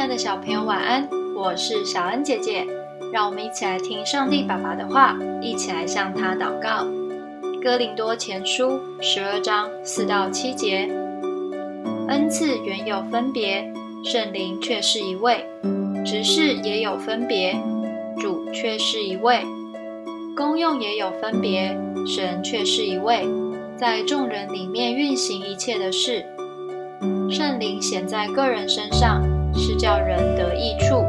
[0.00, 1.06] 亲爱的小朋友，晚安！
[1.36, 2.66] 我是小恩姐姐，
[3.12, 6.86] 让我们一起来听上帝爸爸的话，一起来向他祷告。
[7.62, 10.88] 哥林多前书十二章四到七节：
[12.08, 13.70] 恩赐原有分别，
[14.02, 15.44] 圣灵却是一位；
[16.02, 17.54] 执事也有分别，
[18.18, 19.42] 主却是一位；
[20.34, 23.28] 功用也有分别，神却是一位，
[23.76, 26.24] 在众人里面运行一切的事。
[27.30, 29.22] 圣灵显在个人身上，
[29.54, 31.04] 是叫人得益处。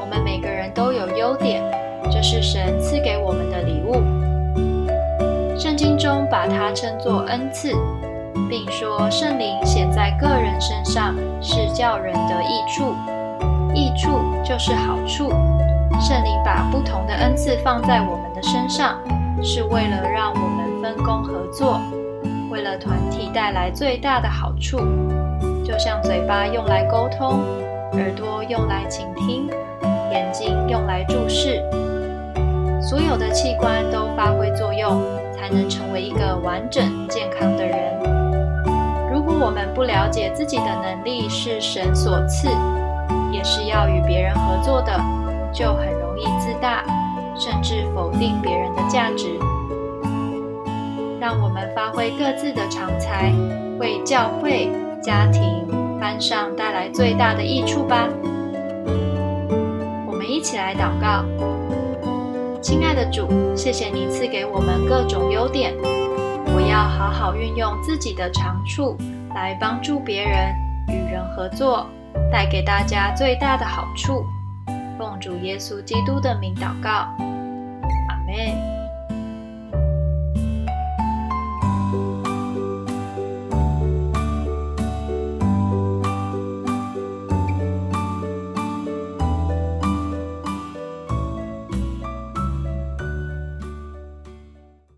[0.00, 1.62] 我们每个人都有优点，
[2.10, 3.94] 这是神赐给我们的礼物。
[5.58, 7.72] 圣经中把它称作恩赐，
[8.48, 12.94] 并说圣灵显在个人身上，是叫人得益处。
[13.74, 15.30] 益处就是好处。
[16.00, 18.98] 圣灵把不同的恩赐放在我们的身上，
[19.42, 21.80] 是为了让我们分工合作。
[22.50, 24.78] 为了团体带来最大的好处，
[25.64, 27.40] 就像嘴巴用来沟通，
[27.94, 29.48] 耳朵用来倾听，
[30.12, 31.62] 眼睛用来注视，
[32.82, 35.02] 所有的器官都发挥作用，
[35.34, 37.98] 才能成为一个完整健康的人。
[39.10, 42.48] 如果我们不了解自己的能力是神所赐，
[43.32, 44.92] 也是要与别人合作的，
[45.50, 46.84] 就很容易自大，
[47.38, 49.38] 甚至否定别人的价值。
[51.18, 53.32] 让我们发挥各自的长才，
[53.78, 54.70] 为教会、
[55.04, 55.66] 家庭、
[56.00, 58.08] 班上带来最大的益处吧。
[60.06, 61.22] 我们一起来祷告：
[62.62, 65.74] 亲爱的主，谢谢你赐给我们各种优点，
[66.46, 68.96] 我要好好运用自己的长处
[69.34, 70.54] 来帮助别人，
[70.88, 71.86] 与人合作，
[72.32, 74.24] 带给大家最大的好处。
[74.98, 77.14] 奉主耶稣基督的名祷告，